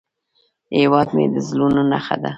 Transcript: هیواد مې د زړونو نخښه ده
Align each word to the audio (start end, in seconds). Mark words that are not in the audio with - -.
هیواد 0.77 1.07
مې 1.15 1.25
د 1.33 1.35
زړونو 1.47 1.81
نخښه 1.91 2.15
ده 2.21 2.29